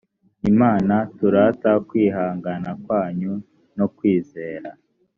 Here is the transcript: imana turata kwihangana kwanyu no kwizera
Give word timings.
imana 0.51 0.95
turata 1.17 1.71
kwihangana 1.87 2.69
kwanyu 2.83 3.33
no 3.77 3.85
kwizera 3.95 4.69